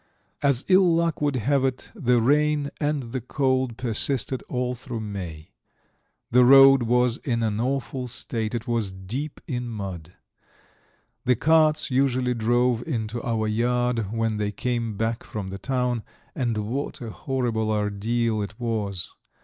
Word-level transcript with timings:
As 0.41 0.65
ill 0.67 0.95
luck 0.95 1.21
would 1.21 1.35
have 1.35 1.63
it, 1.63 1.91
the 1.93 2.19
rain 2.19 2.71
and 2.79 3.03
the 3.11 3.21
cold 3.21 3.77
persisted 3.77 4.41
all 4.49 4.73
through 4.73 5.01
May. 5.01 5.51
The 6.31 6.43
road 6.43 6.81
was 6.81 7.17
in 7.17 7.43
an 7.43 7.59
awful 7.61 8.07
state: 8.07 8.55
it 8.55 8.67
was 8.67 8.91
deep 8.91 9.39
in 9.45 9.67
mud. 9.67 10.15
The 11.25 11.35
carts 11.35 11.91
usually 11.91 12.33
drove 12.33 12.81
into 12.87 13.21
our 13.21 13.47
yard 13.47 14.11
when 14.11 14.37
they 14.37 14.51
came 14.51 14.97
back 14.97 15.23
from 15.23 15.49
the 15.49 15.59
town 15.59 16.01
and 16.33 16.57
what 16.57 16.99
a 16.99 17.11
horrible 17.11 17.69
ordeal 17.69 18.41
it 18.41 18.59
was. 18.59 19.07